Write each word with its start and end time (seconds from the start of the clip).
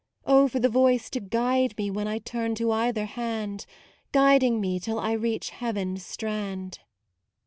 Oh 0.25 0.47
for 0.47 0.59
the 0.59 0.67
Voice 0.67 1.11
to 1.11 1.19
guide 1.19 1.75
me 1.77 1.91
when 1.91 2.07
I 2.07 2.17
turn 2.17 2.55
to 2.55 2.71
either 2.71 3.05
hand, 3.05 3.67
Guiding 4.11 4.59
me 4.59 4.79
till 4.79 4.97
I 4.97 5.11
reach 5.11 5.51
Heaven's 5.51 6.03
strand. 6.03 6.79